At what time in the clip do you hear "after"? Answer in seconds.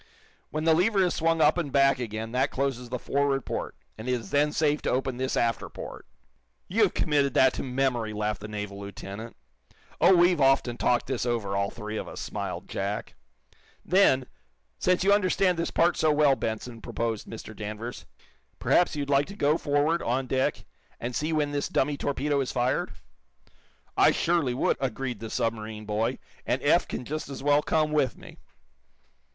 5.37-5.69